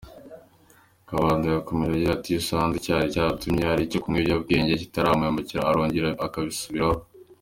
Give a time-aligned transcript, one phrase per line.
[1.09, 6.97] Kabanda yakomeje agira ati “Iyo asanze icyari cyaratumye ajya kunywa ibiyobyabwenge kitarakemuka arongera akabisubiraho.